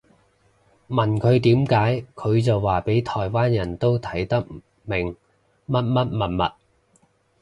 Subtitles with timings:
[0.89, 4.41] 問佢點解佢就話畀台灣人都睇得
[4.81, 5.15] 明
[5.67, 6.51] 乜乜物物